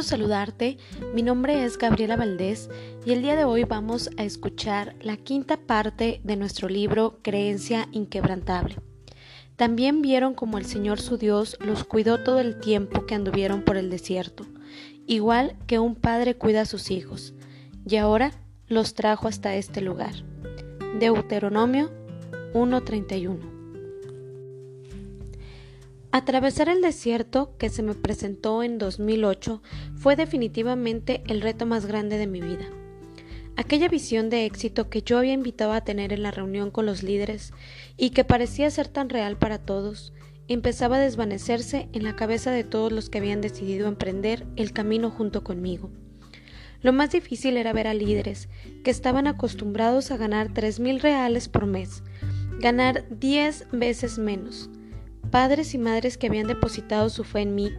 [0.00, 0.78] saludarte.
[1.12, 2.70] Mi nombre es Gabriela Valdés
[3.04, 7.88] y el día de hoy vamos a escuchar la quinta parte de nuestro libro Creencia
[7.92, 8.76] Inquebrantable.
[9.56, 13.76] También vieron como el Señor su Dios los cuidó todo el tiempo que anduvieron por
[13.76, 14.46] el desierto,
[15.06, 17.34] igual que un padre cuida a sus hijos,
[17.86, 18.32] y ahora
[18.68, 20.14] los trajo hasta este lugar.
[20.98, 21.90] Deuteronomio
[22.54, 23.51] 1:31
[26.14, 29.62] Atravesar el desierto que se me presentó en 2008
[29.94, 32.66] fue definitivamente el reto más grande de mi vida.
[33.56, 37.02] Aquella visión de éxito que yo había invitado a tener en la reunión con los
[37.02, 37.54] líderes
[37.96, 40.12] y que parecía ser tan real para todos,
[40.48, 45.08] empezaba a desvanecerse en la cabeza de todos los que habían decidido emprender el camino
[45.10, 45.90] junto conmigo.
[46.82, 48.50] Lo más difícil era ver a líderes
[48.84, 52.02] que estaban acostumbrados a ganar tres mil reales por mes,
[52.58, 54.68] ganar diez veces menos,
[55.32, 57.72] padres y madres que habían depositado su fe en mí,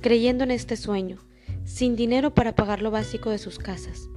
[0.00, 1.16] creyendo en este sueño,
[1.64, 4.08] sin dinero para pagar lo básico de sus casas.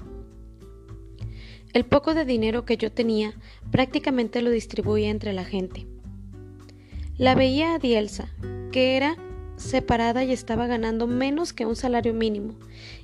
[1.73, 3.34] El poco de dinero que yo tenía
[3.72, 5.88] prácticamente lo distribuía entre la gente.
[7.17, 8.30] La veía a Dielsa,
[8.73, 9.16] que era
[9.56, 12.56] separada y estaba ganando menos que un salario mínimo,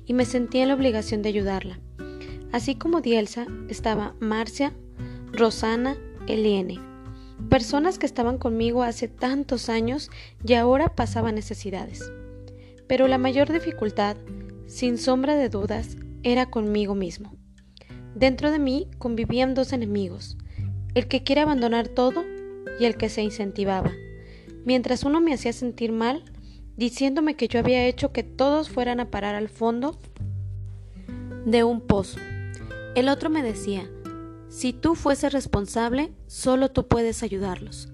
[0.04, 1.80] y me sentía en la obligación de ayudarla.
[2.52, 4.74] Así como Dielsa estaba Marcia,
[5.32, 6.87] Rosana, Eliene
[7.48, 10.10] personas que estaban conmigo hace tantos años
[10.44, 12.12] y ahora pasaban necesidades.
[12.86, 14.16] Pero la mayor dificultad,
[14.66, 17.36] sin sombra de dudas, era conmigo mismo.
[18.14, 20.36] Dentro de mí convivían dos enemigos,
[20.94, 22.24] el que quiere abandonar todo
[22.80, 23.92] y el que se incentivaba.
[24.64, 26.24] Mientras uno me hacía sentir mal,
[26.76, 29.98] diciéndome que yo había hecho que todos fueran a parar al fondo
[31.44, 32.18] de un pozo.
[32.94, 33.88] El otro me decía,
[34.48, 37.88] si tú fueses responsable, solo tú puedes ayudarlos.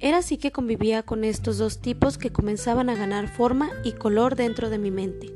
[0.00, 4.36] Era así que convivía con estos dos tipos que comenzaban a ganar forma y color
[4.36, 5.32] dentro de mi mente.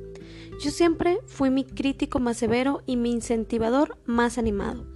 [0.62, 4.86] Yo siempre fui mi crítico más severo y mi incentivador más animado,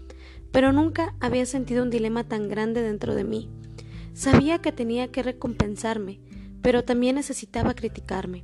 [0.52, 3.48] pero nunca había sentido un dilema tan grande dentro de mí.
[4.12, 6.20] Sabía que tenía que recompensarme,
[6.62, 8.42] pero también necesitaba criticarme.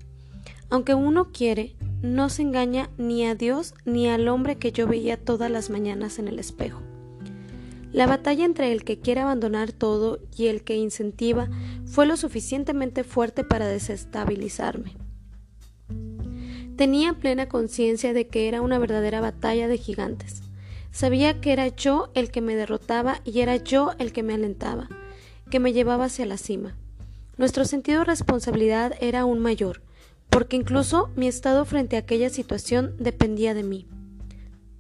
[0.71, 5.23] Aunque uno quiere, no se engaña ni a Dios ni al hombre que yo veía
[5.23, 6.81] todas las mañanas en el espejo.
[7.93, 11.49] La batalla entre el que quiere abandonar todo y el que incentiva
[11.87, 14.97] fue lo suficientemente fuerte para desestabilizarme.
[16.77, 20.43] Tenía plena conciencia de que era una verdadera batalla de gigantes.
[20.93, 24.89] Sabía que era yo el que me derrotaba y era yo el que me alentaba,
[25.51, 26.77] que me llevaba hacia la cima.
[27.39, 29.83] Nuestro sentido de responsabilidad era aún mayor,
[30.31, 33.89] porque incluso mi estado frente a aquella situación dependía de mí.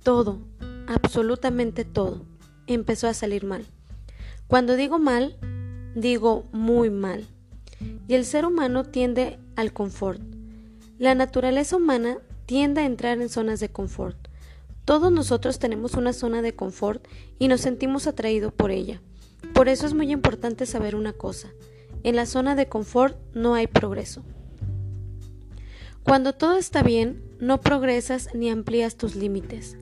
[0.04, 0.38] Todo,
[0.87, 2.25] absolutamente todo
[2.75, 3.66] empezó a salir mal.
[4.47, 5.36] Cuando digo mal,
[5.94, 7.26] digo muy mal.
[8.08, 10.20] Y el ser humano tiende al confort.
[10.98, 14.16] La naturaleza humana tiende a entrar en zonas de confort.
[14.84, 17.06] Todos nosotros tenemos una zona de confort
[17.38, 19.00] y nos sentimos atraídos por ella.
[19.54, 21.48] Por eso es muy importante saber una cosa.
[22.02, 24.22] En la zona de confort no hay progreso.
[26.02, 29.76] Cuando todo está bien, no progresas ni amplías tus límites.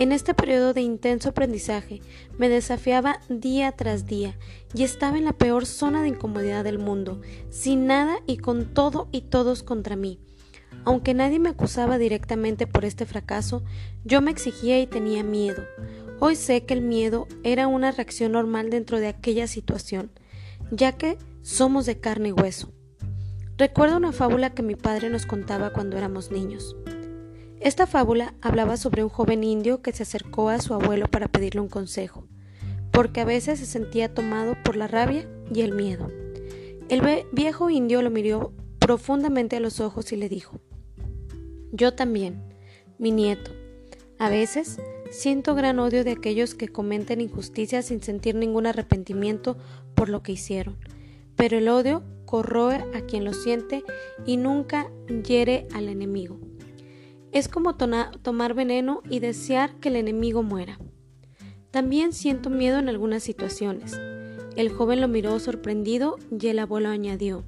[0.00, 2.00] En este periodo de intenso aprendizaje
[2.38, 4.34] me desafiaba día tras día
[4.74, 9.10] y estaba en la peor zona de incomodidad del mundo, sin nada y con todo
[9.12, 10.18] y todos contra mí.
[10.86, 13.62] Aunque nadie me acusaba directamente por este fracaso,
[14.02, 15.64] yo me exigía y tenía miedo.
[16.18, 20.12] Hoy sé que el miedo era una reacción normal dentro de aquella situación,
[20.70, 22.72] ya que somos de carne y hueso.
[23.58, 26.74] Recuerdo una fábula que mi padre nos contaba cuando éramos niños.
[27.60, 31.60] Esta fábula hablaba sobre un joven indio que se acercó a su abuelo para pedirle
[31.60, 32.26] un consejo,
[32.90, 36.08] porque a veces se sentía tomado por la rabia y el miedo.
[36.88, 40.58] El viejo indio lo miró profundamente a los ojos y le dijo,
[41.70, 42.42] Yo también,
[42.98, 43.50] mi nieto,
[44.18, 44.78] a veces
[45.10, 49.58] siento gran odio de aquellos que cometen injusticias sin sentir ningún arrepentimiento
[49.94, 50.78] por lo que hicieron,
[51.36, 53.84] pero el odio corroe a quien lo siente
[54.24, 54.90] y nunca
[55.26, 56.40] hiere al enemigo.
[57.32, 60.78] Es como tomar veneno y desear que el enemigo muera.
[61.70, 63.96] También siento miedo en algunas situaciones.
[64.56, 67.44] El joven lo miró sorprendido y el abuelo añadió,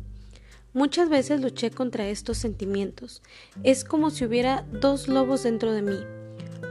[0.72, 3.22] Muchas veces luché contra estos sentimientos.
[3.62, 5.98] Es como si hubiera dos lobos dentro de mí.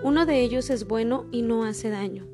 [0.04, 2.26] Uno de ellos es bueno y no hace daño.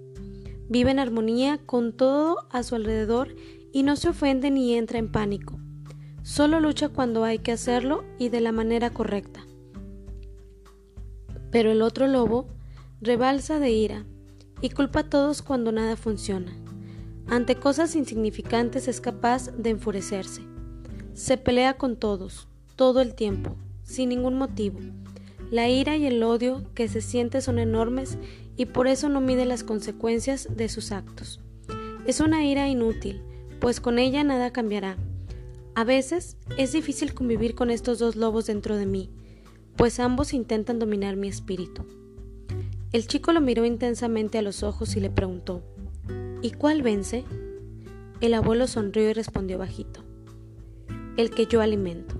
[0.69, 3.35] Vive en armonía con todo a su alrededor
[3.73, 5.59] y no se ofende ni entra en pánico.
[6.21, 9.46] Solo lucha cuando hay que hacerlo y de la manera correcta.
[11.57, 12.45] Pero el otro lobo
[13.01, 14.06] rebalsa de ira
[14.62, 16.56] y culpa a todos cuando nada funciona.
[17.25, 20.44] Ante cosas insignificantes es capaz de enfurecerse.
[21.15, 24.77] Se pelea con todos, todo el tiempo, sin ningún motivo.
[25.50, 28.19] La ira y el odio que se siente son enormes
[28.56, 31.39] y por eso no mide las consecuencias de sus actos.
[32.06, 33.24] Es una ira inútil,
[33.59, 34.95] pues con ella nada cambiará.
[35.74, 39.09] A veces es difícil convivir con estos dos lobos dentro de mí,
[39.77, 41.85] pues ambos intentan dominar mi espíritu.
[42.91, 45.62] El chico lo miró intensamente a los ojos y le preguntó,
[46.41, 47.25] ¿Y cuál vence?
[48.19, 50.03] El abuelo sonrió y respondió bajito,
[51.15, 52.15] el que yo alimento.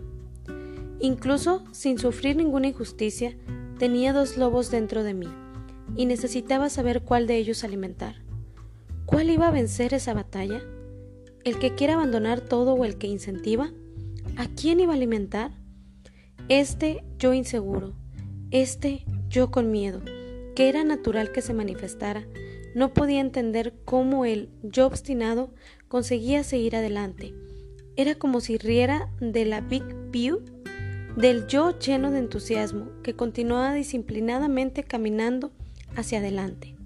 [1.00, 3.36] Incluso sin sufrir ninguna injusticia,
[3.80, 5.28] tenía dos lobos dentro de mí
[5.96, 8.22] y necesitaba saber cuál de ellos alimentar.
[9.06, 10.62] ¿Cuál iba a vencer esa batalla?
[11.44, 13.72] ¿El que quiere abandonar todo o el que incentiva?
[14.36, 15.57] ¿A quién iba a alimentar?
[16.50, 17.94] Este yo inseguro,
[18.52, 20.02] este yo con miedo,
[20.56, 22.26] que era natural que se manifestara,
[22.74, 25.54] no podía entender cómo el yo obstinado
[25.90, 27.34] conseguía seguir adelante.
[27.98, 30.42] Era como si riera de la Big View,
[31.18, 35.52] del yo lleno de entusiasmo, que continuaba disciplinadamente caminando
[35.98, 36.78] hacia adelante.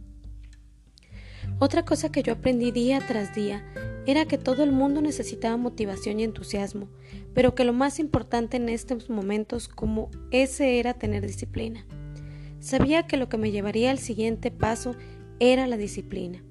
[1.60, 3.64] Otra cosa que yo aprendí día tras día
[4.08, 6.88] era que todo el mundo necesitaba motivación y entusiasmo,
[7.34, 11.86] pero que lo más importante en estos momentos como ese era tener disciplina.
[12.60, 14.96] Sabía que lo que me llevaría al siguiente paso
[15.40, 16.44] era la disciplina.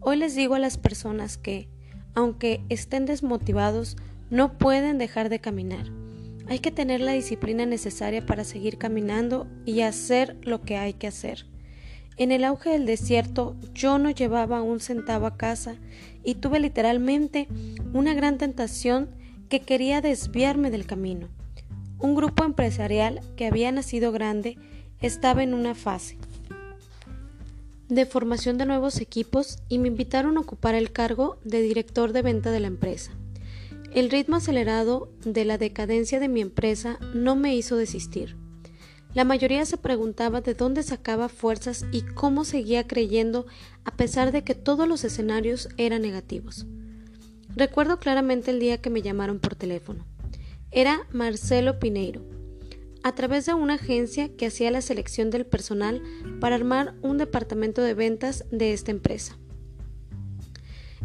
[0.00, 1.68] Hoy les digo a las personas que,
[2.14, 3.96] aunque estén desmotivados,
[4.30, 5.86] no pueden dejar de caminar.
[6.46, 11.06] Hay que tener la disciplina necesaria para seguir caminando y hacer lo que hay que
[11.06, 11.46] hacer.
[12.16, 15.76] En el auge del desierto yo no llevaba un centavo a casa
[16.24, 17.48] y tuve literalmente
[17.92, 19.10] una gran tentación
[19.48, 21.28] que quería desviarme del camino.
[21.98, 24.56] Un grupo empresarial que había nacido grande
[25.00, 26.18] estaba en una fase
[27.90, 32.22] de formación de nuevos equipos y me invitaron a ocupar el cargo de director de
[32.22, 33.10] venta de la empresa.
[33.92, 38.36] El ritmo acelerado de la decadencia de mi empresa no me hizo desistir.
[39.12, 43.46] La mayoría se preguntaba de dónde sacaba fuerzas y cómo seguía creyendo
[43.84, 46.66] a pesar de que todos los escenarios eran negativos.
[47.56, 50.06] Recuerdo claramente el día que me llamaron por teléfono.
[50.70, 52.22] Era Marcelo Pineiro,
[53.02, 56.00] a través de una agencia que hacía la selección del personal
[56.40, 59.36] para armar un departamento de ventas de esta empresa.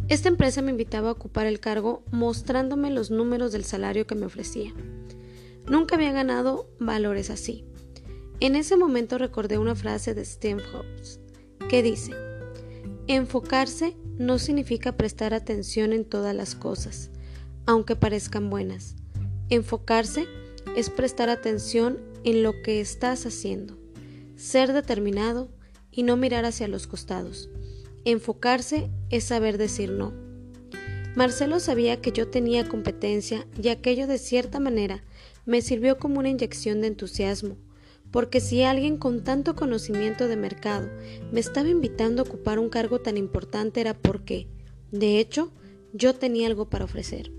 [0.08, 4.28] Esta empresa me invitaba a ocupar el cargo mostrándome los números del salario que me
[4.28, 4.72] ofrecía.
[5.68, 7.66] Nunca había ganado valores así.
[8.42, 11.22] En ese momento recordé una frase de Steve Jobs
[11.70, 12.12] que dice,
[13.08, 17.12] enfocarse no significa prestar atención en todas las cosas,
[17.66, 18.96] aunque parezcan buenas.
[19.50, 20.28] Enfocarse
[20.76, 23.78] es prestar atención en lo que estás haciendo,
[24.36, 25.50] ser determinado
[25.90, 27.50] y no mirar hacia los costados.
[28.04, 30.14] Enfocarse es saber decir no.
[31.16, 35.06] Marcelo sabía que yo tenía competencia y aquello de cierta manera
[35.46, 37.56] me sirvió como una inyección de entusiasmo
[38.16, 40.90] porque si alguien con tanto conocimiento de mercado
[41.34, 44.48] me estaba invitando a ocupar un cargo tan importante era porque,
[44.90, 45.52] de hecho,
[45.92, 47.34] yo tenía algo para ofrecer.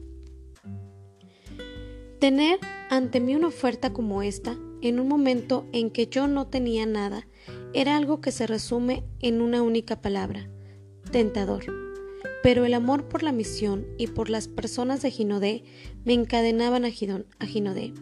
[2.18, 2.58] Tener
[2.90, 7.26] ante mí una oferta como esta, en un momento en que yo no tenía nada,
[7.72, 10.50] era algo que se resume en una única palabra,
[11.10, 11.64] tentador.
[12.42, 15.64] Pero el amor por la misión y por las personas de Ginodé
[16.04, 17.94] me encadenaban a, Ginodé.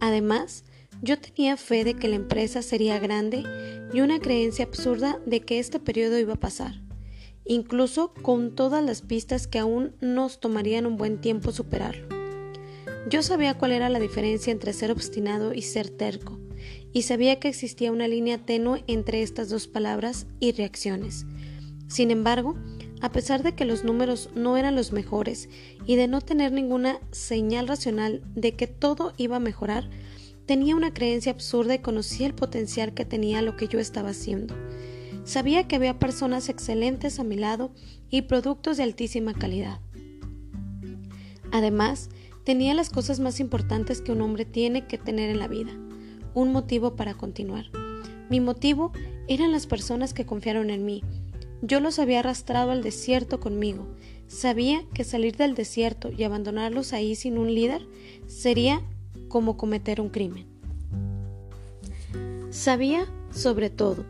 [0.00, 0.64] Además,
[1.02, 3.42] yo tenía fe de que la empresa sería grande
[3.92, 6.80] y una creencia absurda de que este periodo iba a pasar,
[7.44, 12.06] incluso con todas las pistas que aún nos tomarían un buen tiempo superarlo.
[13.10, 16.38] Yo sabía cuál era la diferencia entre ser obstinado y ser terco,
[16.92, 21.26] y sabía que existía una línea tenue entre estas dos palabras y reacciones.
[21.88, 22.56] Sin embargo,
[23.00, 25.48] a pesar de que los números no eran los mejores
[25.84, 29.90] y de no tener ninguna señal racional de que todo iba a mejorar,
[30.46, 34.54] Tenía una creencia absurda y conocía el potencial que tenía lo que yo estaba haciendo.
[35.24, 37.72] Sabía que había personas excelentes a mi lado
[38.10, 39.80] y productos de altísima calidad.
[41.52, 42.10] Además,
[42.44, 45.72] tenía las cosas más importantes que un hombre tiene que tener en la vida,
[46.34, 47.66] un motivo para continuar.
[48.28, 48.92] Mi motivo
[49.28, 51.04] eran las personas que confiaron en mí.
[51.60, 53.86] Yo los había arrastrado al desierto conmigo.
[54.26, 57.86] Sabía que salir del desierto y abandonarlos ahí sin un líder
[58.26, 58.82] sería
[59.32, 60.44] como cometer un crimen.
[62.50, 64.04] Sabía, sobre todo,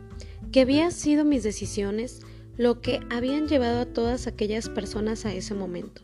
[0.51, 2.19] que había sido mis decisiones
[2.57, 6.01] lo que habían llevado a todas aquellas personas a ese momento.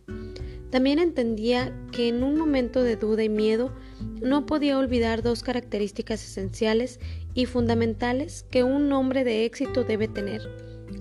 [0.69, 3.73] También entendía que en un momento de duda y miedo
[4.21, 7.01] no podía olvidar dos características esenciales
[7.33, 10.43] y fundamentales que un hombre de éxito debe tener,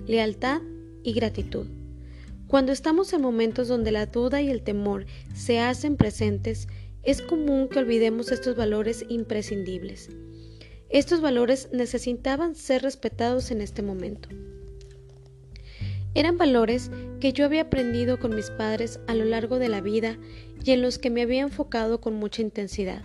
[0.07, 0.61] lealtad
[1.03, 1.67] y gratitud.
[2.47, 6.67] Cuando estamos en momentos donde la duda y el temor se hacen presentes,
[7.03, 10.09] es común que olvidemos estos valores imprescindibles.
[10.89, 14.29] Estos valores necesitaban ser respetados en este momento.
[16.15, 16.89] Eran valores
[17.19, 20.17] que yo había aprendido con mis padres a lo largo de la vida
[20.63, 23.03] y en los que me había enfocado con mucha intensidad.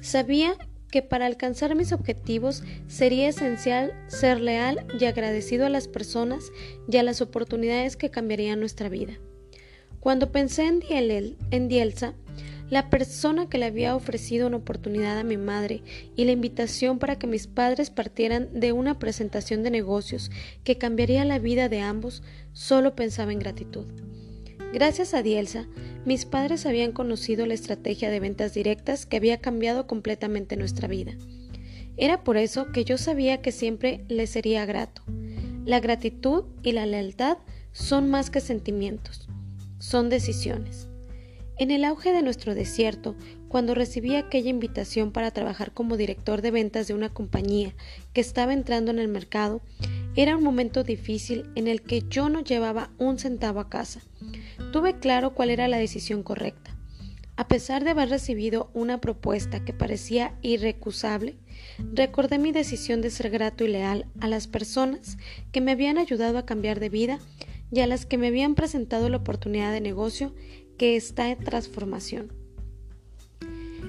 [0.00, 0.56] Sabía
[0.90, 6.50] que para alcanzar mis objetivos sería esencial ser leal y agradecido a las personas
[6.90, 9.18] y a las oportunidades que cambiarían nuestra vida.
[10.00, 10.82] Cuando pensé en,
[11.50, 12.14] en Dielsa,
[12.70, 15.82] la persona que le había ofrecido una oportunidad a mi madre
[16.16, 20.30] y la invitación para que mis padres partieran de una presentación de negocios
[20.64, 22.22] que cambiaría la vida de ambos,
[22.52, 23.86] solo pensaba en gratitud.
[24.72, 25.66] Gracias a Dielsa,
[26.04, 31.12] mis padres habían conocido la estrategia de ventas directas que había cambiado completamente nuestra vida.
[31.96, 35.02] Era por eso que yo sabía que siempre le sería grato.
[35.64, 37.38] La gratitud y la lealtad
[37.72, 39.28] son más que sentimientos,
[39.78, 40.87] son decisiones.
[41.58, 43.16] En el auge de nuestro desierto,
[43.48, 47.74] cuando recibí aquella invitación para trabajar como director de ventas de una compañía
[48.12, 49.60] que estaba entrando en el mercado,
[50.14, 54.02] era un momento difícil en el que yo no llevaba un centavo a casa.
[54.72, 56.76] Tuve claro cuál era la decisión correcta.
[57.34, 61.38] A pesar de haber recibido una propuesta que parecía irrecusable,
[61.92, 65.18] recordé mi decisión de ser grato y leal a las personas
[65.50, 67.18] que me habían ayudado a cambiar de vida
[67.72, 70.34] y a las que me habían presentado la oportunidad de negocio
[70.78, 72.32] que está en transformación.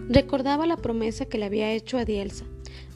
[0.10, 2.46] Recordaba la promesa que le había hecho a Dielsa,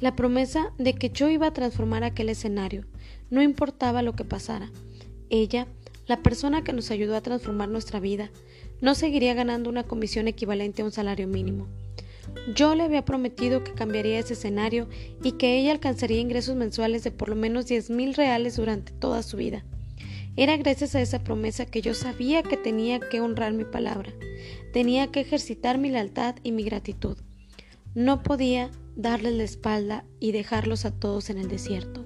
[0.02, 2.86] la promesa de que yo iba a transformar aquel escenario,
[3.30, 4.72] no importaba lo que pasara.
[5.30, 5.68] Ella,
[6.08, 8.32] la persona que nos ayudó a transformar nuestra vida,
[8.82, 11.68] no seguiría ganando una comisión equivalente a un salario mínimo.
[12.56, 14.88] Yo le había prometido que cambiaría ese escenario
[15.24, 19.24] y que ella alcanzaría ingresos mensuales de por lo menos diez mil reales durante toda
[19.24, 19.64] su vida.
[20.36, 24.12] Era gracias a esa promesa que yo sabía que tenía que honrar mi palabra,
[24.72, 27.18] tenía que ejercitar mi lealtad y mi gratitud.
[27.94, 32.04] No podía darles la espalda y dejarlos a todos en el desierto.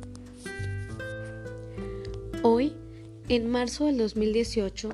[2.44, 2.74] Hoy,
[3.30, 4.90] en marzo del 2018,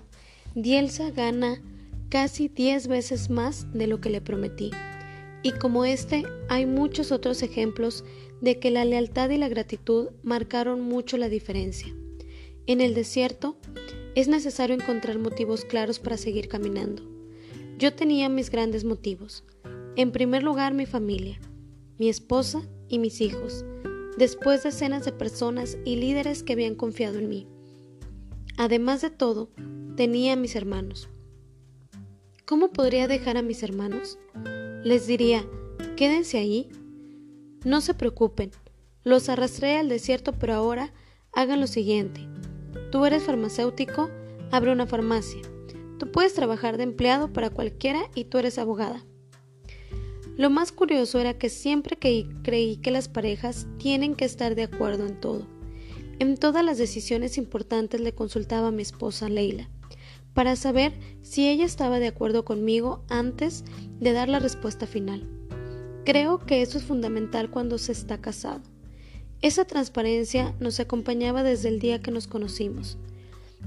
[0.53, 1.59] Dielsa gana
[2.09, 4.69] casi 10 veces más de lo que le prometí.
[5.41, 8.05] Y como este, hay muchos otros ejemplos
[8.41, 11.93] de que la lealtad y la gratitud marcaron mucho la diferencia.
[12.65, 13.57] En el desierto
[14.15, 17.03] es necesario encontrar motivos claros para seguir caminando.
[17.77, 19.43] Yo tenía mis grandes motivos.
[19.97, 21.39] En primer lugar, mi familia,
[21.97, 23.65] mi esposa y mis hijos,
[24.17, 27.47] después decenas de personas y líderes que habían confiado en mí.
[28.57, 29.49] Además de todo,
[29.97, 31.09] tenía a mis hermanos.
[32.45, 34.19] ¿Cómo podría dejar a mis hermanos?
[34.83, 35.45] Les diría,
[35.97, 36.69] quédense ahí.
[37.65, 38.51] No se preocupen,
[39.03, 40.93] los arrastré al desierto, pero ahora
[41.33, 42.32] hagan lo siguiente.
[42.93, 44.11] Tú eres farmacéutico,
[44.51, 45.41] abre una farmacia.
[45.97, 49.03] Tú puedes trabajar de empleado para cualquiera y tú eres abogada.
[50.37, 54.61] Lo más curioso era que siempre que creí que las parejas tienen que estar de
[54.61, 55.47] acuerdo en todo.
[56.19, 59.71] En todas las decisiones importantes le consultaba a mi esposa Leila
[60.35, 63.65] para saber si ella estaba de acuerdo conmigo antes
[63.99, 65.27] de dar la respuesta final.
[66.05, 68.61] Creo que eso es fundamental cuando se está casado.
[69.43, 72.97] Esa transparencia nos acompañaba desde el día que nos conocimos.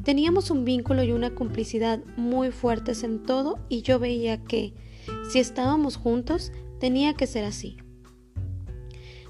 [0.04, 4.72] Teníamos un vínculo y una complicidad muy fuertes en todo y yo veía que,
[5.30, 7.76] si estábamos juntos, tenía que ser así.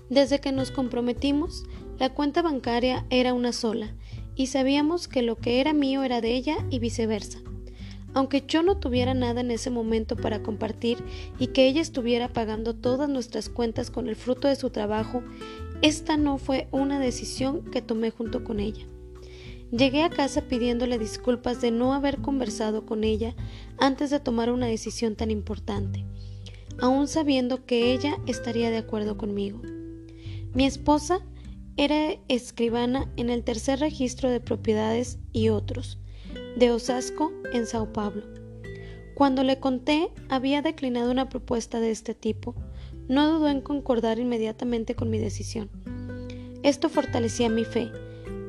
[0.09, 1.65] Desde que nos comprometimos,
[1.99, 3.97] la cuenta bancaria era una sola
[4.37, 7.41] y sabíamos que lo que era mío era de ella y viceversa.
[8.15, 10.99] Aunque yo no tuviera nada en ese momento para compartir
[11.41, 15.23] y que ella estuviera pagando todas nuestras cuentas con el fruto de su trabajo
[15.83, 18.87] esta no fue una decisión que tomé junto con ella.
[19.71, 23.35] Llegué a casa pidiéndole disculpas de no haber conversado con ella
[23.79, 26.05] antes de tomar una decisión tan importante,
[26.81, 29.61] aun sabiendo que ella estaría de acuerdo conmigo.
[30.55, 31.21] Mi esposa
[31.77, 35.99] era escribana en el tercer registro de propiedades y otros,
[36.57, 38.23] de Osasco, en Sao Paulo.
[39.15, 42.55] Cuando le conté había declinado una propuesta de este tipo,
[43.09, 45.71] no dudó en concordar inmediatamente con mi decisión.
[46.63, 47.91] Esto fortalecía mi fe,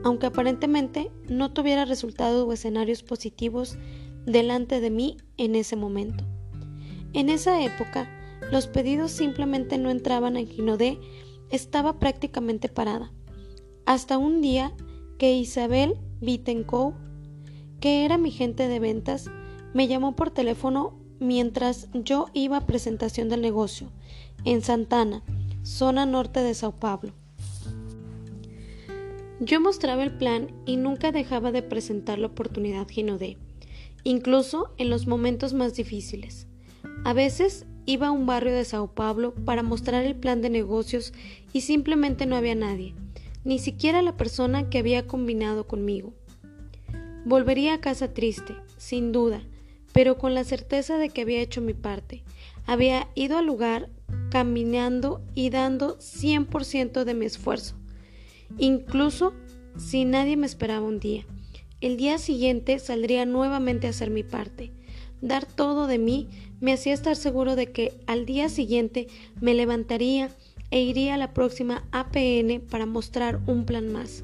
[0.04, 3.78] aunque aparentemente no tuviera resultados o escenarios positivos
[4.26, 6.24] delante de mí en ese momento.
[7.14, 8.10] En esa época,
[8.52, 11.00] los pedidos simplemente no entraban en Ginodé,
[11.50, 13.12] estaba prácticamente parada.
[13.86, 14.74] Hasta un día
[15.18, 16.96] que Isabel Bittencourt,
[17.80, 19.30] que era mi gente de ventas,
[19.74, 23.92] me llamó por teléfono mientras yo iba a presentación del negocio
[24.46, 25.24] en Santana,
[25.64, 27.14] zona norte de Sao Paulo.
[29.40, 33.38] Yo mostraba el plan y nunca dejaba de presentar la oportunidad Ginodé,
[34.04, 36.48] incluso en los momentos más difíciles.
[37.04, 41.14] A veces iba a un barrio de Sao Paulo para mostrar el plan de negocios
[41.54, 42.96] y simplemente no había nadie,
[43.44, 46.14] ni siquiera la persona que había combinado conmigo.
[47.26, 49.44] Volvería a casa triste, sin duda,
[49.94, 52.24] pero con la certeza de que había hecho mi parte.
[52.66, 53.90] Había ido al lugar
[54.30, 57.76] caminando y dando 100% de mi esfuerzo,
[58.58, 59.34] incluso
[59.78, 61.26] si nadie me esperaba un día.
[61.80, 64.72] El día siguiente saldría nuevamente a hacer mi parte.
[65.22, 66.28] Dar todo de mí
[66.60, 69.08] me hacía estar seguro de que al día siguiente
[69.42, 70.32] me levantaría
[70.72, 74.24] e iría a la próxima APN para mostrar un plan más.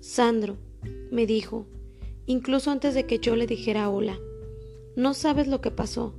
[0.00, 0.56] Sandro,
[1.10, 1.66] me dijo,
[2.26, 4.18] incluso antes de que yo le dijera hola.
[4.96, 6.14] No sabes lo que pasó.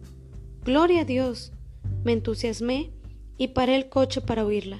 [0.63, 1.51] Gloria a Dios.
[2.03, 2.91] Me entusiasmé
[3.37, 4.79] y paré el coche para oírla.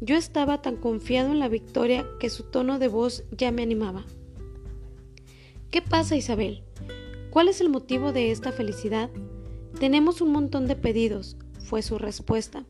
[0.00, 4.04] Yo estaba tan confiado en la victoria que su tono de voz ya me animaba.
[5.70, 6.62] ¿Qué pasa, Isabel?
[7.30, 9.10] ¿Cuál es el motivo de esta felicidad?
[9.78, 12.64] Tenemos un montón de pedidos, fue su respuesta.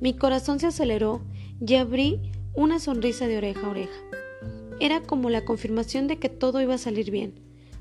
[0.00, 1.22] Mi corazón se aceleró
[1.64, 2.20] y abrí
[2.54, 4.00] una sonrisa de oreja a oreja.
[4.80, 7.40] Era como la confirmación de que todo iba a salir bien.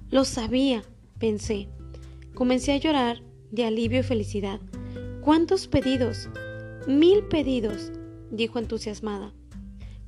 [0.09, 0.83] Lo sabía,
[1.19, 1.69] pensé.
[2.33, 4.59] Comencé a llorar de alivio y felicidad.
[5.23, 6.27] ¿Cuántos pedidos?
[6.85, 7.93] Mil pedidos,
[8.29, 9.31] dijo entusiasmada.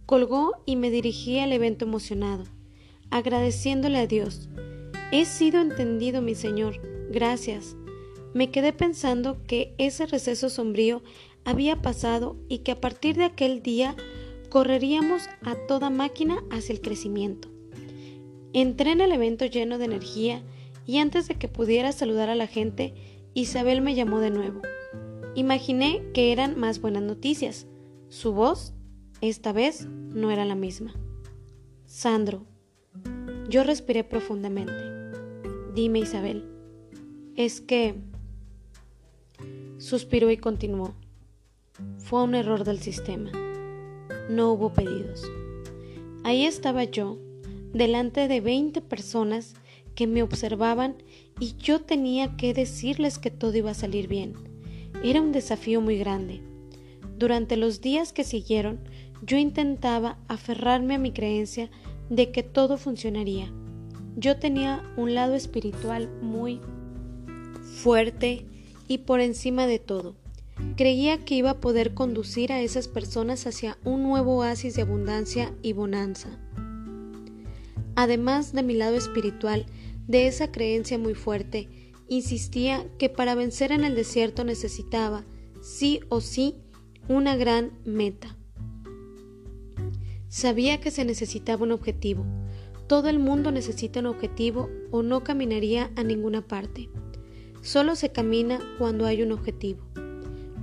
[0.06, 2.44] Colgó y me dirigí al evento emocionado,
[3.12, 4.50] agradeciéndole a Dios.
[5.14, 6.82] He sido entendido, mi Señor.
[7.10, 7.78] Gracias.
[8.34, 11.02] Me quedé pensando que ese receso sombrío
[11.46, 13.96] había pasado y que a partir de aquel día
[14.50, 17.48] correríamos a toda máquina hacia el crecimiento.
[18.52, 20.44] Entré en el evento lleno de energía
[20.86, 22.94] y antes de que pudiera saludar a la gente,
[23.34, 24.62] Isabel me llamó de nuevo.
[25.36, 27.68] Imaginé que eran más buenas noticias.
[28.08, 28.74] Su voz,
[29.20, 30.94] esta vez, no era la misma.
[31.86, 32.46] Sandro.
[33.50, 34.74] Yo respiré profundamente.
[35.74, 36.46] Dime, Isabel.
[37.36, 37.96] Es que...
[39.78, 40.96] Suspiró y continuó.
[41.98, 43.30] Fue un error del sistema.
[44.30, 45.30] No hubo pedidos.
[46.24, 47.20] Ahí estaba yo,
[47.74, 49.54] delante de 20 personas
[49.96, 50.96] que me observaban
[51.42, 54.55] y yo tenía que decirles que todo iba a salir bien.
[55.06, 56.42] Era un desafío muy grande.
[57.16, 58.80] Durante los días que siguieron,
[59.22, 61.70] yo intentaba aferrarme a mi creencia
[62.10, 63.54] de que todo funcionaría.
[64.16, 66.60] Yo tenía un lado espiritual muy
[67.84, 68.48] fuerte
[68.88, 70.16] y por encima de todo.
[70.76, 75.54] Creía que iba a poder conducir a esas personas hacia un nuevo oasis de abundancia
[75.62, 76.30] y bonanza.
[77.96, 79.68] Además de mi lado espiritual,
[80.08, 85.26] de esa creencia muy fuerte, insistía que para vencer en el desierto necesitaba,
[85.62, 86.56] sí o sí,
[87.08, 88.38] una gran meta.
[90.28, 92.26] Sabía que se necesitaba un objetivo.
[92.88, 96.90] Todo el mundo necesita un objetivo o no caminaría a ninguna parte.
[97.62, 99.80] Solo se camina cuando hay un objetivo.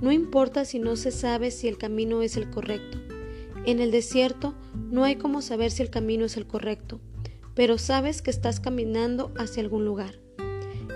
[0.01, 2.99] No importa si no se sabe si el camino es el correcto.
[3.65, 6.99] En el desierto no hay como saber si el camino es el correcto,
[7.55, 10.22] pero sabes que estás caminando hacia algún lugar.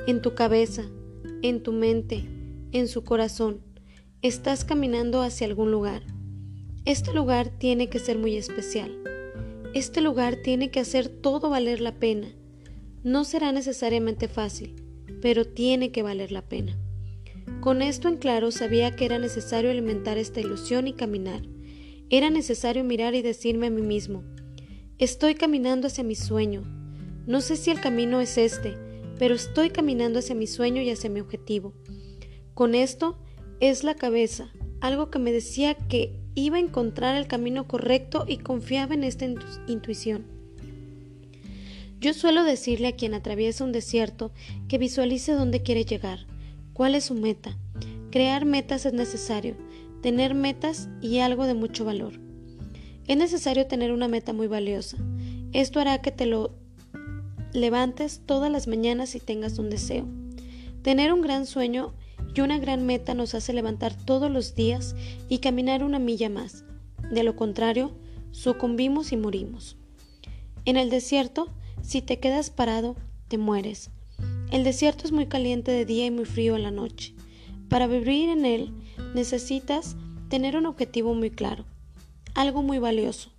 [0.07, 0.85] En tu cabeza,
[1.41, 2.23] en tu mente,
[2.71, 3.59] en su corazón,
[4.21, 6.01] estás caminando hacia algún lugar.
[6.85, 9.03] Este lugar tiene que ser muy especial.
[9.73, 12.29] Este lugar tiene que hacer todo valer la pena.
[13.03, 14.81] No será necesariamente fácil,
[15.21, 16.79] pero tiene que valer la pena.
[17.59, 21.41] Con esto en claro sabía que era necesario alimentar esta ilusión y caminar.
[22.09, 24.23] Era necesario mirar y decirme a mí mismo,
[24.99, 26.63] estoy caminando hacia mi sueño.
[27.25, 28.87] No sé si el camino es este,
[29.19, 31.73] pero estoy caminando hacia mi sueño y hacia mi objetivo.
[32.53, 33.17] Con esto
[33.60, 34.51] es la cabeza,
[34.82, 39.25] algo que me decía que iba a encontrar el camino correcto y confiaba en esta
[39.67, 40.25] intuición.
[41.99, 44.32] Yo suelo decirle a quien atraviesa un desierto
[44.67, 46.27] que visualice dónde quiere llegar
[46.77, 47.58] ¿Cuál es su meta?
[48.12, 49.56] Crear metas es necesario,
[50.03, 52.19] tener metas y algo de mucho valor.
[53.08, 54.95] Es necesario tener una meta muy valiosa.
[55.53, 56.53] Esto hará que te lo
[57.57, 60.05] levantes todas las mañanas y tengas un deseo.
[60.83, 61.93] Tener un gran sueño
[62.33, 64.95] y una gran meta nos hace levantar todos los días
[65.27, 66.63] y caminar una milla más.
[67.11, 67.97] De lo contrario,
[68.31, 69.77] sucumbimos y morimos.
[70.65, 71.49] En el desierto,
[71.81, 72.95] si te quedas parado,
[73.27, 73.89] te mueres.
[74.51, 77.15] El desierto es muy caliente de día y muy frío en la noche.
[77.69, 78.73] Para vivir en él
[79.13, 79.97] necesitas
[80.29, 81.65] tener un objetivo muy claro,
[82.33, 83.31] algo muy valioso,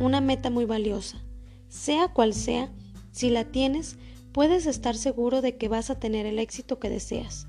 [0.00, 1.22] una meta muy valiosa.
[1.68, 2.70] Sea cual sea,
[3.14, 3.96] si la tienes,
[4.32, 7.46] puedes estar seguro de que vas a tener el éxito que deseas.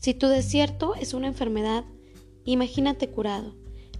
[0.00, 1.84] Si tu desierto es una enfermedad,
[2.44, 3.54] imagínate curado.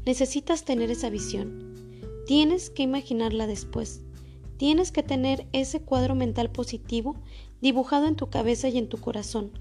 [0.05, 2.03] Necesitas tener esa visión.
[2.27, 4.01] Tienes que imaginarla después.
[4.57, 7.15] Tienes que tener ese cuadro mental positivo
[7.61, 9.53] dibujado en tu cabeza y en tu corazón.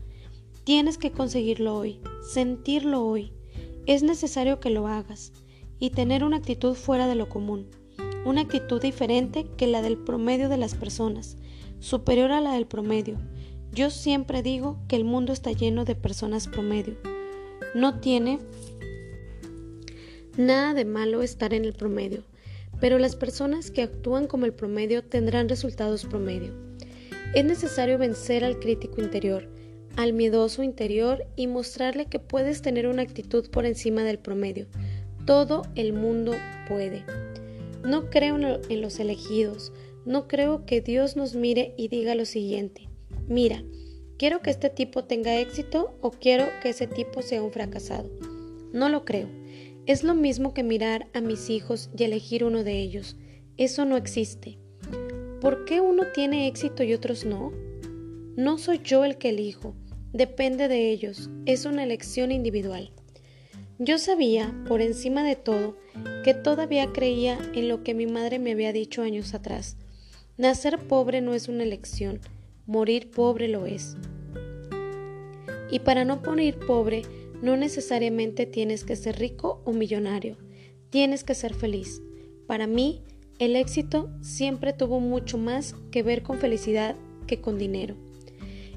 [0.63, 1.99] Tienes que conseguirlo hoy,
[2.33, 3.33] sentirlo hoy.
[3.85, 5.31] Es necesario que lo hagas
[5.77, 7.69] y tener una actitud fuera de lo común,
[8.25, 11.37] una actitud diferente que la del promedio de las personas,
[11.79, 13.17] superior a la del promedio.
[13.71, 16.95] Yo siempre digo que el mundo está lleno de personas promedio.
[17.73, 18.39] No tiene
[20.37, 22.23] nada de malo estar en el promedio,
[22.79, 26.53] pero las personas que actúan como el promedio tendrán resultados promedio.
[27.33, 29.49] Es necesario vencer al crítico interior,
[29.95, 34.67] al miedoso interior y mostrarle que puedes tener una actitud por encima del promedio.
[35.25, 36.33] Todo el mundo
[36.67, 37.03] puede.
[37.83, 39.73] No creo en los elegidos,
[40.05, 42.89] no creo que Dios nos mire y diga lo siguiente,
[43.27, 43.63] mira,
[44.17, 48.09] quiero que este tipo tenga éxito o quiero que ese tipo sea un fracasado.
[48.71, 49.29] No lo creo.
[49.85, 53.17] Es lo mismo que mirar a mis hijos y elegir uno de ellos.
[53.57, 54.57] Eso no existe.
[55.41, 57.51] ¿Por qué uno tiene éxito y otros no?
[58.37, 59.75] No soy yo el que elijo,
[60.13, 62.93] depende de ellos, es una elección individual.
[63.85, 65.75] Yo sabía, por encima de todo,
[66.23, 69.75] que todavía creía en lo que mi madre me había dicho años atrás.
[70.37, 72.21] Nacer pobre no es una elección,
[72.65, 73.97] morir pobre lo es.
[75.69, 77.01] Y para no morir pobre,
[77.41, 80.37] no necesariamente tienes que ser rico o millonario,
[80.89, 82.01] tienes que ser feliz.
[82.47, 83.03] Para mí,
[83.37, 86.95] el éxito siempre tuvo mucho más que ver con felicidad
[87.27, 87.97] que con dinero.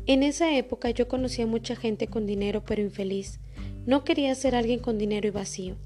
[0.06, 3.38] En esa época yo conocía mucha gente con dinero pero infeliz.
[3.86, 5.76] No quería ser alguien con dinero y vacío.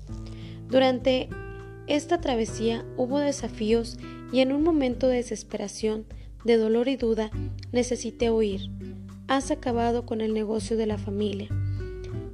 [0.68, 1.28] Durante
[1.86, 3.98] esta travesía hubo desafíos
[4.32, 6.06] y en un momento de desesperación,
[6.44, 7.30] de dolor y duda,
[7.72, 8.70] necesité huir.
[9.28, 11.48] Has acabado con el negocio de la familia.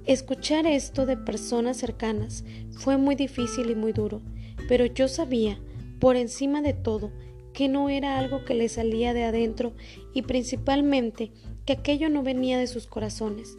[0.05, 4.23] Escuchar esto de personas cercanas fue muy difícil y muy duro,
[4.69, 5.59] pero yo sabía,
[5.99, 7.11] por encima de todo,
[7.53, 9.73] que no era algo que le salía de adentro
[10.15, 11.33] y principalmente
[11.65, 13.57] que aquello no venía de sus corazones.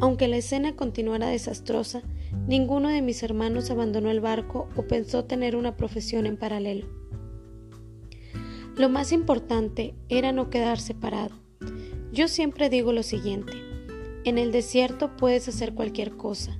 [0.00, 2.02] Aunque la escena continuara desastrosa,
[2.46, 6.86] ninguno de mis hermanos abandonó el barco o pensó tener una profesión en paralelo.
[8.76, 11.36] Lo más importante era no quedar separado.
[12.12, 13.52] Yo siempre digo lo siguiente,
[14.24, 16.58] en el desierto puedes hacer cualquier cosa,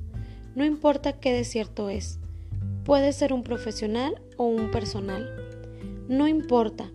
[0.54, 2.18] no importa qué desierto es.
[2.84, 5.26] Puede ser un profesional o un personal.
[6.08, 6.90] No importa,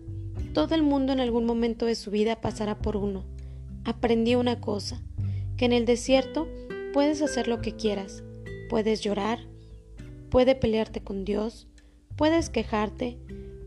[0.54, 3.24] todo el mundo en algún momento de su vida pasará por uno.
[3.84, 5.02] Aprendí una cosa,
[5.58, 6.48] que en el desierto
[6.94, 8.22] puedes hacer lo que quieras.
[8.70, 9.40] Puedes llorar,
[10.30, 11.66] puedes pelearte con Dios,
[12.16, 13.18] puedes quejarte,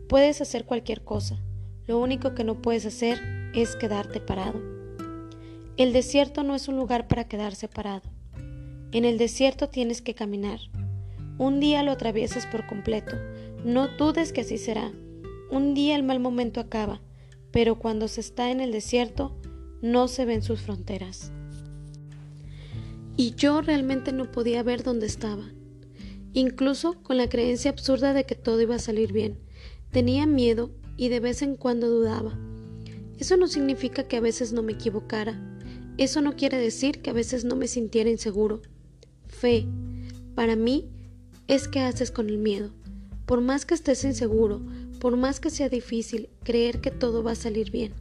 [0.08, 1.38] puedes hacer cualquier cosa.
[1.86, 3.20] Lo único que no puedes hacer
[3.54, 4.60] es quedarte parado.
[5.76, 8.10] El desierto no es un lugar para quedarse parado.
[8.92, 10.60] En el desierto tienes que caminar.
[11.38, 13.16] Un día lo atraviesas por completo.
[13.64, 14.92] No dudes que así será.
[15.50, 17.02] Un día el mal momento acaba,
[17.50, 19.36] pero cuando se está en el desierto
[19.82, 21.32] no se ven sus fronteras
[23.16, 25.44] y yo realmente no podía ver dónde estaba.
[26.32, 29.38] Incluso con la creencia absurda de que todo iba a salir bien.
[29.90, 32.38] Tenía miedo y de vez en cuando dudaba.
[33.18, 35.40] Eso no significa que a veces no me equivocara.
[35.98, 38.62] Eso no quiere decir que a veces no me sintiera inseguro.
[39.26, 39.66] Fe,
[40.34, 40.88] para mí,
[41.48, 42.72] es que haces con el miedo.
[43.26, 44.62] Por más que estés inseguro,
[45.00, 47.92] por más que sea difícil creer que todo va a salir bien.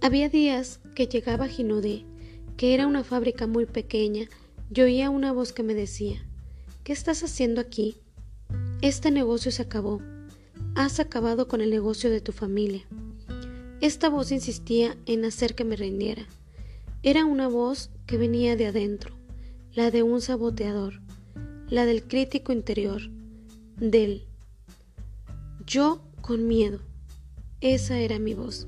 [0.00, 2.06] Había días que llegaba Ginodé
[2.58, 4.28] que era una fábrica muy pequeña,
[4.68, 6.26] yo oía una voz que me decía,
[6.82, 7.98] ¿qué estás haciendo aquí?
[8.82, 10.02] Este negocio se acabó.
[10.74, 12.82] Has acabado con el negocio de tu familia.
[13.80, 16.26] Esta voz insistía en hacer que me rindiera.
[17.04, 19.14] Era una voz que venía de adentro,
[19.72, 21.00] la de un saboteador,
[21.68, 23.02] la del crítico interior,
[23.76, 24.24] del
[25.64, 26.80] yo con miedo.
[27.60, 28.66] Esa era mi voz.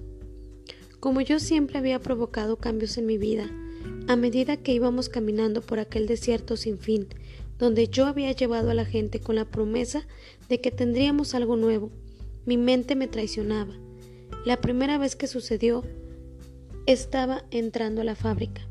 [1.00, 3.50] Como yo siempre había provocado cambios en mi vida,
[4.10, 7.06] a medida que íbamos caminando por aquel desierto sin fin,
[7.60, 10.04] donde yo había llevado a la gente con la promesa
[10.48, 11.92] de que tendríamos algo nuevo,
[12.44, 13.72] mi mente me traicionaba.
[14.44, 15.84] La primera vez que sucedió,
[16.86, 18.66] estaba entrando a la fábrica.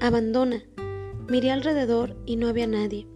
[0.00, 0.62] Abandona.
[1.28, 3.08] Miré alrededor y no había nadie.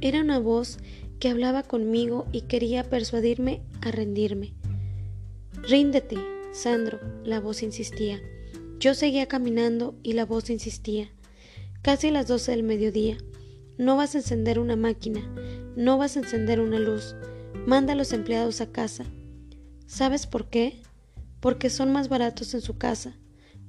[0.00, 0.78] Era una voz
[1.18, 4.54] que hablaba conmigo y quería persuadirme a rendirme.
[5.60, 6.18] Ríndete,
[6.52, 8.22] Sandro, la voz insistía.
[8.84, 11.08] Yo seguía caminando y la voz insistía.
[11.80, 13.16] Casi las doce del mediodía.
[13.78, 15.22] No vas a encender una máquina,
[15.74, 17.16] no vas a encender una luz.
[17.66, 19.06] Manda a los empleados a casa.
[19.86, 20.82] ¿Sabes por qué?
[21.40, 23.16] Porque son más baratos en su casa,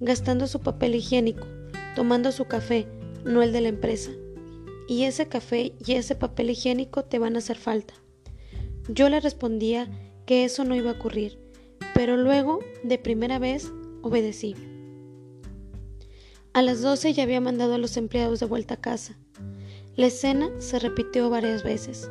[0.01, 1.47] gastando su papel higiénico,
[1.95, 2.86] tomando su café,
[3.23, 4.12] no el de la empresa.
[4.89, 7.93] Y ese café y ese papel higiénico te van a hacer falta.
[8.89, 9.89] Yo le respondía
[10.25, 11.39] que eso no iba a ocurrir,
[11.93, 14.74] pero luego, de primera vez, obedecí.
[16.56, 19.18] A las doce ya había mandado a los empleados de vuelta a casa.
[19.98, 22.10] La escena se repitió varias veces.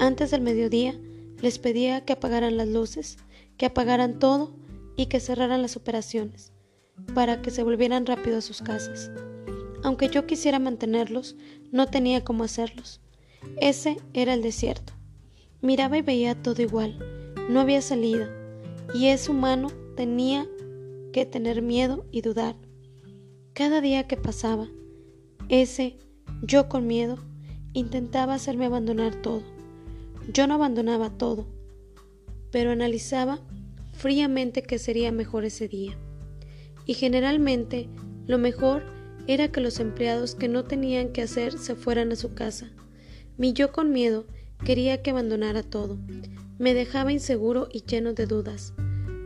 [0.00, 0.98] Antes del mediodía
[1.40, 3.18] les pedía que apagaran las luces,
[3.56, 4.52] que apagaran todo
[4.96, 6.52] y que cerraran las operaciones,
[7.14, 9.12] para que se volvieran rápido a sus casas.
[9.84, 11.36] Aunque yo quisiera mantenerlos,
[11.70, 13.00] no tenía cómo hacerlos.
[13.60, 14.92] Ese era el desierto.
[15.60, 16.98] Miraba y veía todo igual.
[17.48, 18.28] No había salida.
[18.92, 20.48] Y ese humano tenía
[21.12, 22.56] que tener miedo y dudar.
[23.58, 24.68] Cada día que pasaba,
[25.48, 25.96] ese
[26.42, 27.18] yo con miedo
[27.72, 29.42] intentaba hacerme abandonar todo.
[30.32, 31.48] Yo no abandonaba todo,
[32.52, 33.40] pero analizaba
[33.94, 35.98] fríamente que sería mejor ese día.
[36.86, 37.88] Y generalmente
[38.28, 38.84] lo mejor
[39.26, 42.70] era que los empleados que no tenían que hacer se fueran a su casa.
[43.38, 44.24] Mi yo con miedo
[44.64, 45.98] quería que abandonara todo.
[46.60, 48.72] Me dejaba inseguro y lleno de dudas.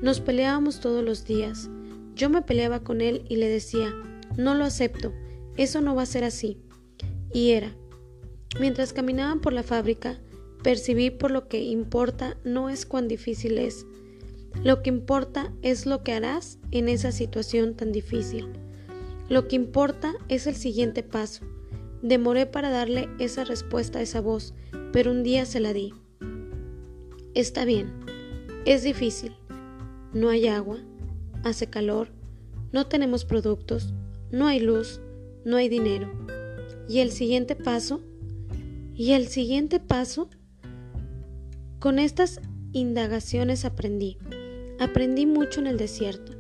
[0.01, 1.69] Nos peleábamos todos los días.
[2.15, 3.95] Yo me peleaba con él y le decía,
[4.37, 5.13] no lo acepto,
[5.57, 6.59] eso no va a ser así.
[7.33, 7.75] Y era.
[8.61, 10.21] Mientras caminaban por la fábrica,
[10.63, 13.87] percibí por lo que importa no es cuán difícil es.
[14.63, 18.49] Lo que importa es lo que harás en esa situación tan difícil.
[19.29, 21.45] Lo que importa es el siguiente paso.
[22.03, 24.55] Demoré para darle esa respuesta a esa voz,
[24.93, 25.95] pero un día se la di.
[27.35, 27.93] Está bien,
[28.67, 29.35] es difícil.
[30.13, 30.79] No hay agua,
[31.45, 32.09] hace calor,
[32.73, 33.95] no tenemos productos,
[34.33, 35.01] no hay luz,
[35.45, 36.11] no hay dinero.
[36.89, 38.01] ¿Y el siguiente paso?
[38.95, 40.31] ¿Y el siguiente paso?
[41.79, 42.41] Con estas
[42.73, 44.17] indagaciones aprendí.
[44.81, 46.33] Aprendí mucho en el desierto.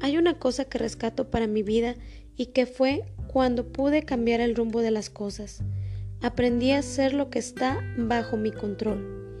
[0.00, 1.94] Hay una cosa que rescato para mi vida
[2.36, 5.60] y que fue cuando pude cambiar el rumbo de las cosas.
[6.20, 9.38] Aprendí a hacer lo que está bajo mi control.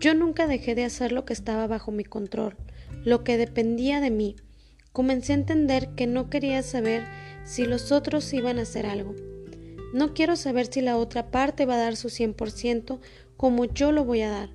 [0.00, 2.56] Yo nunca dejé de hacer lo que estaba bajo mi control,
[3.04, 4.36] lo que dependía de mí.
[4.96, 7.04] Comencé a entender que no quería saber
[7.44, 9.14] si los otros iban a hacer algo.
[9.92, 12.98] No quiero saber si la otra parte va a dar su 100%
[13.36, 14.48] como yo lo voy a dar.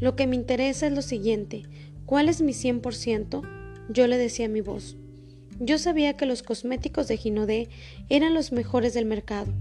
[0.00, 1.62] Lo que me interesa es lo siguiente.
[2.06, 3.42] ¿Cuál es mi 100%?
[3.88, 4.96] Yo le decía a mi voz.
[5.60, 7.68] Yo sabía que los cosméticos de Ginodé
[8.08, 9.54] eran los mejores del mercado,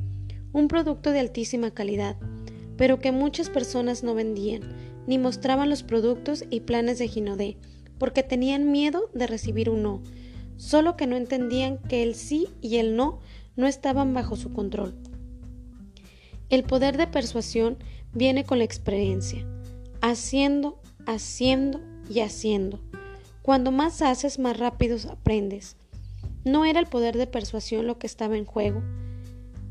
[0.52, 2.18] un producto de altísima calidad,
[2.76, 4.64] pero que muchas personas no vendían,
[5.06, 7.58] ni mostraban los productos y planes de Ginodé,
[8.00, 10.02] porque tenían miedo de recibir un no,
[10.64, 13.20] solo que no entendían que el sí y el no
[13.58, 14.96] no estaban bajo su control.
[16.50, 17.78] El poder de persuasión
[18.14, 19.46] viene con la experiencia,
[20.02, 22.80] haciendo, haciendo y haciendo.
[23.42, 25.76] Cuando más haces, más rápido aprendes.
[26.46, 28.82] No era el poder de persuasión lo que estaba en juego.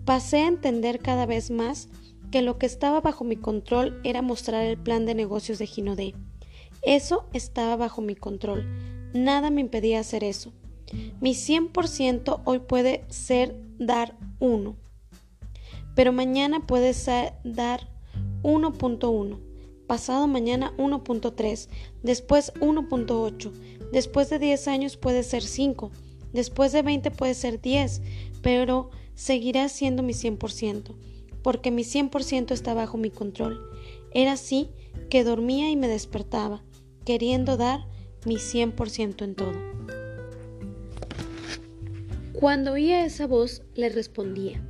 [0.04, 1.88] Pasé a entender cada vez más
[2.30, 6.14] que lo que estaba bajo mi control era mostrar el plan de negocios de Ginodé.
[6.82, 8.66] Eso estaba bajo mi control.
[9.14, 10.52] Nada me impedía hacer eso.
[11.20, 14.76] Mi 100% hoy puede ser dar 1,
[15.94, 17.88] pero mañana puede ser dar
[18.42, 19.52] 1.1
[19.92, 21.68] pasado mañana 1.3,
[22.02, 23.52] después 1.8,
[23.92, 25.90] después de 10 años puede ser 5,
[26.32, 28.00] después de 20 puede ser 10,
[28.40, 30.94] pero seguirá siendo mi 100%,
[31.42, 33.60] porque mi 100% está bajo mi control.
[34.14, 34.70] Era así
[35.10, 36.62] que dormía y me despertaba,
[37.04, 37.86] queriendo dar
[38.24, 40.01] mi 100% en todo.
[42.42, 44.60] Cuando oía esa voz, le respondía,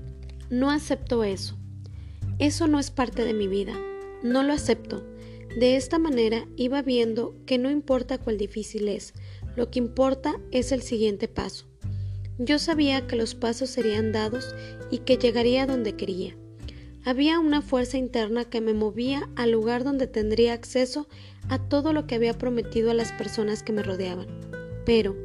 [0.50, 1.56] no acepto eso.
[2.38, 3.72] Eso no es parte de mi vida.
[4.22, 5.02] No lo acepto.
[5.58, 9.14] De esta manera iba viendo que no importa cuál difícil es,
[9.56, 11.64] lo que importa es el siguiente paso.
[12.36, 14.54] Yo sabía que los pasos serían dados
[14.90, 16.36] y que llegaría donde quería.
[17.06, 21.08] Había una fuerza interna que me movía al lugar donde tendría acceso
[21.48, 24.26] a todo lo que había prometido a las personas que me rodeaban.
[24.84, 25.16] Pero,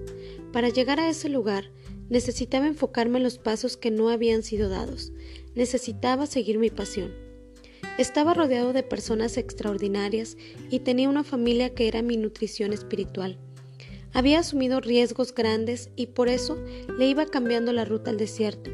[0.54, 1.72] para llegar a ese lugar,
[2.10, 5.12] necesitaba enfocarme en los pasos que no habían sido dados.
[5.56, 7.14] Necesitaba seguir mi pasión.
[7.98, 10.38] Estaba rodeado de personas extraordinarias
[10.70, 13.38] y tenía una familia que era mi nutrición espiritual.
[14.14, 16.58] Había asumido riesgos grandes y por eso
[16.98, 18.72] le iba cambiando la ruta al desierto.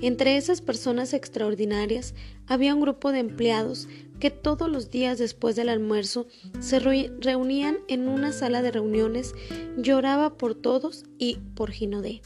[0.00, 2.14] Entre esas personas extraordinarias
[2.46, 3.88] había un grupo de empleados
[4.20, 6.26] que todos los días después del almuerzo
[6.60, 9.34] se reunían en una sala de reuniones,
[9.76, 12.20] lloraba por todos y por Ginodé.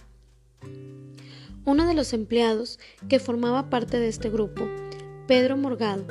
[1.64, 4.68] Uno de los empleados que formaba parte de este grupo,
[5.26, 6.06] Pedro Morgado,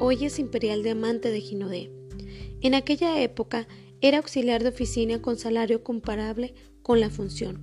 [0.00, 1.90] hoy es imperial diamante de Ginodé.
[2.62, 3.68] En aquella época
[4.00, 7.60] era auxiliar de oficina con salario comparable con la función.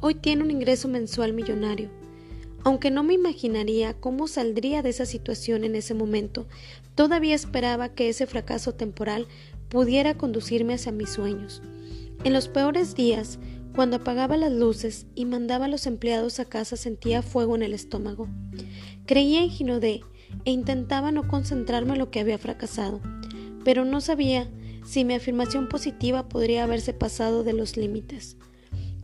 [0.00, 1.90] Hoy tiene un ingreso mensual millonario.
[2.64, 6.46] Aunque no me imaginaría cómo saldría de esa situación en ese momento,
[6.94, 9.26] todavía esperaba que ese fracaso temporal
[9.68, 11.62] pudiera conducirme hacia mis sueños.
[12.24, 13.40] En los peores días,
[13.74, 17.72] Cuando apagaba las luces y mandaba a los empleados a casa sentía fuego en el
[17.72, 18.28] estómago.
[19.06, 20.02] Creía en Ginodé
[20.44, 23.00] e intentaba no concentrarme en lo que había fracasado,
[23.64, 24.50] pero no sabía
[24.84, 28.36] si mi afirmación positiva podría haberse pasado de los límites.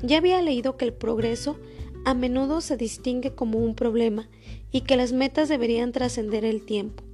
[0.03, 1.59] Ya había leído que el progreso
[2.05, 4.29] a menudo se distingue como un problema
[4.71, 7.05] y que las metas deberían trascender el tiempo,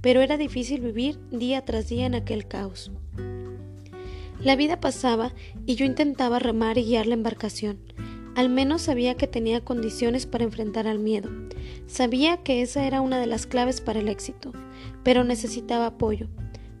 [0.00, 2.90] pero era difícil vivir día tras día en aquel caos.
[4.46, 5.34] La vida pasaba
[5.66, 7.80] y yo intentaba remar y guiar la embarcación.
[8.36, 11.30] Al menos sabía que tenía condiciones para enfrentar al miedo.
[11.88, 14.52] Sabía que esa era una de las claves para el éxito,
[15.02, 16.28] pero necesitaba apoyo.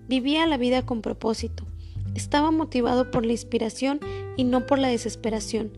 [0.06, 1.66] Vivía la vida con propósito.
[2.14, 3.98] Estaba motivado por la inspiración
[4.36, 5.72] y no por la desesperación.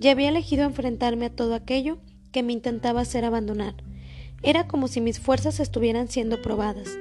[0.00, 1.98] Ya había elegido enfrentarme a todo aquello
[2.32, 3.74] que me intentaba hacer abandonar.
[4.42, 6.98] Era como si mis fuerzas estuvieran siendo probadas.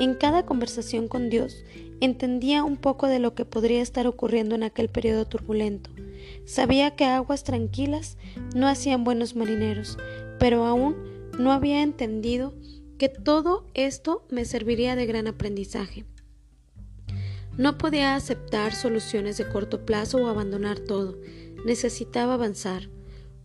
[0.00, 1.64] En cada conversación con Dios
[2.00, 5.90] entendía un poco de lo que podría estar ocurriendo en aquel periodo turbulento.
[6.44, 8.16] Sabía que aguas tranquilas
[8.54, 9.98] no hacían buenos marineros,
[10.38, 10.96] pero aún
[11.38, 12.54] no había entendido
[12.98, 16.04] que todo esto me serviría de gran aprendizaje.
[17.56, 21.18] No podía aceptar soluciones de corto plazo o abandonar todo.
[21.64, 22.90] Necesitaba avanzar.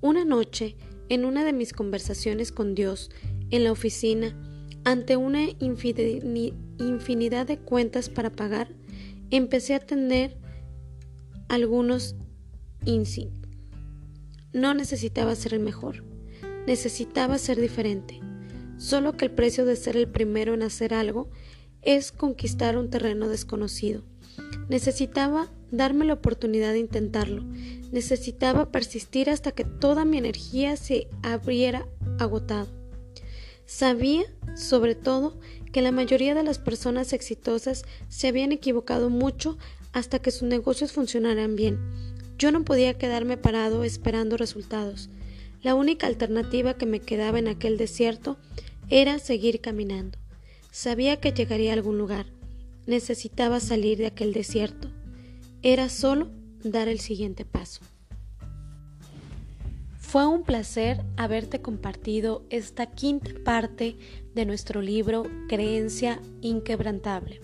[0.02, 0.76] Una noche,
[1.08, 3.10] en una de mis conversaciones con Dios,
[3.52, 4.36] en la oficina,
[4.84, 8.70] ante una infinidad de cuentas para pagar,
[9.30, 10.38] empecé a tener
[11.50, 12.16] algunos
[12.86, 13.50] instintos.
[14.54, 16.04] No necesitaba ser el mejor,
[16.68, 18.20] necesitaba ser diferente.
[18.78, 21.30] Solo que el precio de ser el primero en hacer algo
[21.82, 24.04] es conquistar un terreno desconocido.
[24.70, 27.44] Necesitaba darme la oportunidad de intentarlo.
[27.92, 31.88] Necesitaba persistir hasta que toda mi energía se abriera
[32.20, 32.68] agotado.
[33.66, 34.24] Sabía,
[34.56, 35.40] sobre todo,
[35.72, 39.58] que la mayoría de las personas exitosas se habían equivocado mucho
[39.94, 41.80] hasta que sus negocios funcionaran bien.
[42.38, 45.10] Yo no podía quedarme parado esperando resultados.
[45.62, 48.38] La única alternativa que me quedaba en aquel desierto
[48.90, 50.18] era seguir caminando.
[50.72, 52.26] Sabía que llegaría a algún lugar.
[52.88, 54.90] Necesitaba salir de aquel desierto.
[55.62, 56.30] Era solo
[56.64, 57.82] dar el siguiente paso.
[60.00, 63.96] Fue un placer haberte compartido esta quinta parte
[64.34, 67.42] de nuestro libro Creencia Inquebrantable.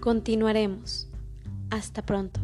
[0.00, 1.08] Continuaremos.
[1.70, 2.40] Hasta pronto.